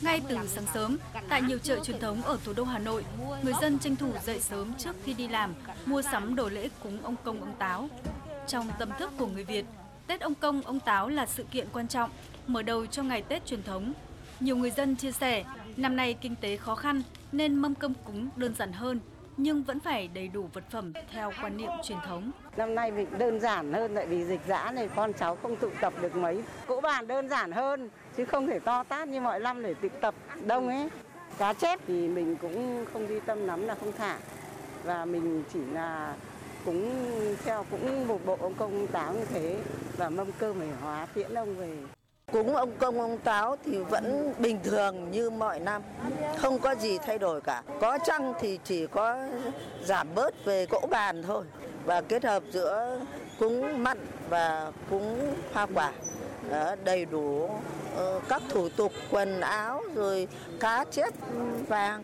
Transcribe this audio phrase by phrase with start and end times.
[0.00, 3.04] Ngay từ sáng sớm, tại nhiều chợ truyền thống ở thủ đô Hà Nội,
[3.42, 5.54] người dân tranh thủ dậy sớm trước khi đi làm,
[5.86, 7.88] mua sắm đồ lễ cúng ông công ông táo.
[8.46, 9.64] Trong tâm thức của người Việt,
[10.06, 12.10] Tết ông công ông táo là sự kiện quan trọng,
[12.46, 13.92] mở đầu cho ngày Tết truyền thống.
[14.40, 15.44] Nhiều người dân chia sẻ,
[15.76, 19.00] năm nay kinh tế khó khăn nên mâm cơm cúng đơn giản hơn,
[19.42, 22.30] nhưng vẫn phải đầy đủ vật phẩm theo quan niệm truyền thống.
[22.56, 25.68] Năm nay mình đơn giản hơn, tại vì dịch giã này con cháu không tụ
[25.80, 26.42] tập được mấy.
[26.66, 29.88] Cỗ bàn đơn giản hơn, chứ không thể to tát như mọi năm để tụ
[30.00, 30.14] tập,
[30.46, 30.88] đông ấy.
[31.38, 34.18] Cá chép thì mình cũng không đi tâm lắm là không thả.
[34.84, 36.14] Và mình chỉ là
[36.64, 36.90] cũng
[37.44, 39.56] theo, cũng một bộ ông công táo như thế,
[39.96, 41.76] và mâm cơm để hóa tiễn ông về.
[42.32, 45.82] Cúng ông công ông táo thì vẫn bình thường như mọi năm,
[46.36, 47.62] không có gì thay đổi cả.
[47.80, 49.18] Có chăng thì chỉ có
[49.84, 51.44] giảm bớt về cỗ bàn thôi.
[51.84, 53.00] Và kết hợp giữa
[53.38, 55.92] cúng mặn và cúng hoa quả
[56.50, 57.50] ờ, đầy đủ
[57.96, 60.28] ờ, các thủ tục quần áo rồi
[60.60, 61.14] cá chép
[61.68, 62.02] vàng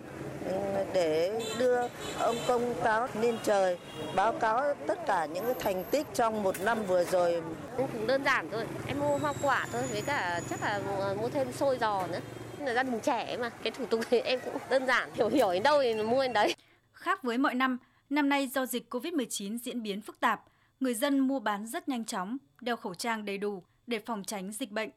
[0.92, 1.80] để đưa
[2.18, 3.78] ông công táo lên trời
[4.14, 7.42] báo cáo tất cả những thành tích trong một năm vừa rồi.
[7.76, 11.28] Cũng đơn giản thôi em mua hoa quả thôi với cả chắc là mua- mua
[11.28, 12.20] thêm xôi giò nữa.
[12.58, 15.52] Là gia đình trẻ mà cái thủ tục thì em cũng đơn giản hiểu hiểu
[15.52, 16.54] đến đâu thì mua đến đấy.
[16.92, 17.78] Khác với mọi năm,
[18.10, 20.40] năm nay do dịch COVID-19 diễn biến phức tạp,
[20.80, 24.52] người dân mua bán rất nhanh chóng, đeo khẩu trang đầy đủ để phòng tránh
[24.52, 24.90] dịch bệnh.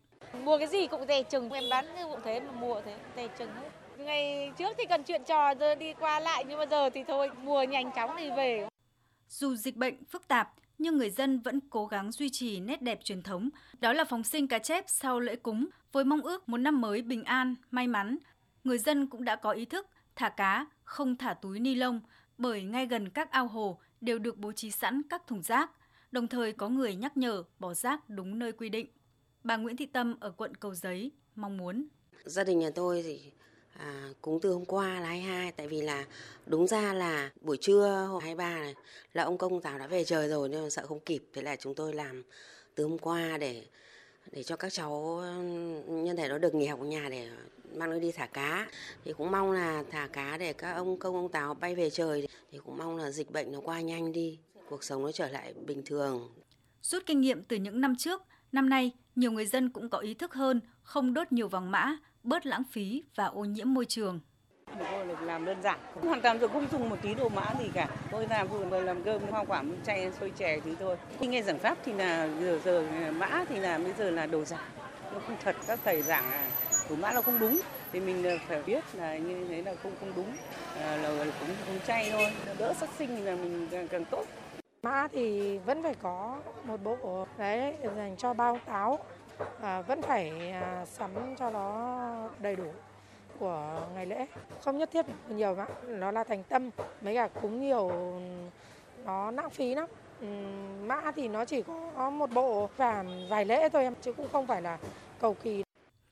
[0.43, 3.49] mua cái gì cũng dè chừng em bán cũng thế mà mua thế dè chừng
[3.61, 3.69] hết
[4.05, 7.29] ngày trước thì cần chuyện trò giờ đi qua lại nhưng mà giờ thì thôi
[7.43, 8.67] mua nhanh chóng đi về
[9.27, 12.99] Dù dịch bệnh phức tạp, nhưng người dân vẫn cố gắng duy trì nét đẹp
[13.03, 13.49] truyền thống,
[13.79, 17.01] đó là phóng sinh cá chép sau lễ cúng với mong ước một năm mới
[17.01, 18.17] bình an, may mắn.
[18.63, 22.01] Người dân cũng đã có ý thức thả cá, không thả túi ni lông,
[22.37, 25.71] bởi ngay gần các ao hồ đều được bố trí sẵn các thùng rác,
[26.11, 28.87] đồng thời có người nhắc nhở bỏ rác đúng nơi quy định.
[29.43, 31.87] Bà Nguyễn Thị Tâm ở quận Cầu Giấy mong muốn
[32.25, 33.31] Gia đình nhà tôi thì
[33.81, 36.05] à, cúng từ hôm qua là 22 tại vì là
[36.45, 38.75] đúng ra là buổi trưa hôm 23 này
[39.13, 41.23] là ông công táo đã về trời rồi nhưng mà sợ không kịp.
[41.33, 42.23] Thế là chúng tôi làm
[42.75, 43.65] từ hôm qua để
[44.31, 45.23] để cho các cháu
[45.87, 47.29] nhân thể nó được nghỉ học ở nhà để
[47.73, 48.69] mang nó đi thả cá.
[49.05, 52.27] Thì cũng mong là thả cá để các ông công ông táo bay về trời
[52.51, 54.39] thì cũng mong là dịch bệnh nó qua nhanh đi
[54.69, 56.29] cuộc sống nó trở lại bình thường.
[56.81, 58.21] Rút kinh nghiệm từ những năm trước,
[58.51, 61.97] năm nay nhiều người dân cũng có ý thức hơn, không đốt nhiều vàng mã,
[62.23, 64.19] bớt lãng phí và ô nhiễm môi trường.
[64.79, 67.65] Tôi được làm đơn giản, hoàn toàn rồi không dùng một tí đồ mã gì
[67.73, 67.87] cả.
[68.11, 70.97] Tôi làm vừa vừa làm cơm hoa quả chay xôi chè thì thôi.
[71.19, 74.45] Khi nghe giảng pháp thì là giờ giờ mã thì là bây giờ là đồ
[74.45, 74.69] giả.
[75.13, 76.51] Nó không thật các thầy giảng là
[76.89, 80.11] đồ mã nó không đúng thì mình phải biết là như thế là không không
[80.15, 80.33] đúng
[80.77, 84.05] à, là, là cũng không chay thôi đỡ sát sinh thì là mình càng, càng
[84.05, 84.25] tốt
[84.83, 88.99] mã thì vẫn phải có một bộ đấy dành cho bao táo
[89.61, 92.71] à, vẫn phải à, sắm cho nó đầy đủ
[93.39, 94.25] của ngày lễ.
[94.61, 96.69] Không nhất thiết nhiều mã nó là thành tâm
[97.01, 97.91] mấy cả cúng nhiều
[99.05, 99.89] nó lãng phí lắm.
[100.87, 101.63] Mã thì nó chỉ
[101.97, 104.77] có một bộ và vài lễ thôi em chứ cũng không phải là
[105.19, 105.63] cầu kỳ.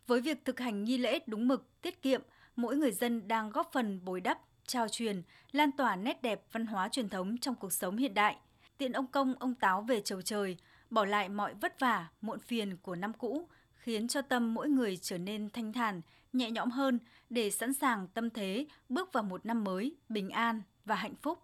[0.07, 2.21] Với việc thực hành nghi lễ đúng mực, tiết kiệm,
[2.55, 5.21] mỗi người dân đang góp phần bồi đắp, trao truyền,
[5.51, 8.35] lan tỏa nét đẹp văn hóa truyền thống trong cuộc sống hiện đại.
[8.79, 10.57] Tiện ông công, ông táo về chầu trời,
[10.89, 14.97] bỏ lại mọi vất vả, muộn phiền của năm cũ, khiến cho tâm mỗi người
[14.97, 16.01] trở nên thanh thản,
[16.33, 20.61] nhẹ nhõm hơn để sẵn sàng tâm thế bước vào một năm mới, bình an
[20.85, 21.39] và hạnh phúc.